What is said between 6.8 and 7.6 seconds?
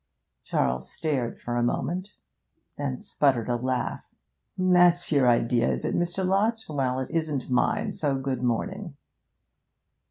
it isn't